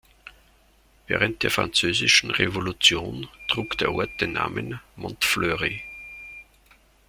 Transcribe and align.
Während 1.05 1.43
der 1.43 1.51
Französischen 1.51 2.31
Revolution 2.31 3.27
trug 3.47 3.77
der 3.77 3.91
Ort 3.91 4.09
den 4.19 4.33
Namen 4.33 4.79
"Mont 4.95 5.23
Fleury". 5.23 5.83